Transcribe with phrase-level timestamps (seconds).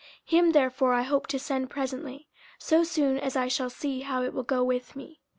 [0.01, 0.09] 50:002:023
[0.43, 4.33] Him therefore I hope to send presently, so soon as I shall see how it
[4.33, 5.21] will go with me.